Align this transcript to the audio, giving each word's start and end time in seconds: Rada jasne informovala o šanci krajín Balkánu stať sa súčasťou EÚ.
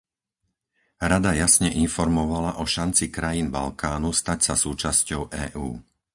Rada 1.11 1.31
jasne 1.41 1.69
informovala 1.85 2.51
o 2.57 2.63
šanci 2.73 3.05
krajín 3.17 3.47
Balkánu 3.57 4.09
stať 4.21 4.39
sa 4.49 4.55
súčasťou 4.65 5.21
EÚ. 5.45 5.69